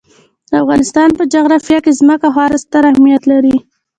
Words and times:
د 0.49 0.51
افغانستان 0.63 1.09
په 1.17 1.23
جغرافیه 1.33 1.79
کې 1.85 1.97
ځمکه 1.99 2.27
خورا 2.33 2.57
ستر 2.63 2.83
اهمیت 2.91 3.23
لري. 3.31 3.55